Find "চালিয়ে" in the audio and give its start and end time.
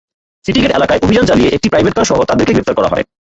1.29-1.53